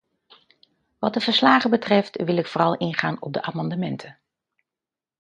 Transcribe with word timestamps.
Wat 0.99 1.13
de 1.13 1.19
verslagen 1.19 1.69
betreft, 1.69 2.21
wil 2.23 2.37
ik 2.37 2.47
vooral 2.47 2.77
ingaan 2.77 3.21
op 3.21 3.33
de 3.33 3.41
amendementen. 3.41 4.17